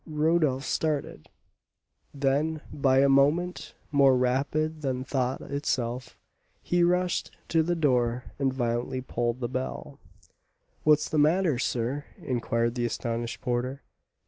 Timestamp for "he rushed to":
6.63-7.61